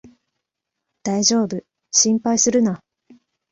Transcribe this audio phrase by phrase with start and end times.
[1.03, 2.81] だいじょうぶ、心配するな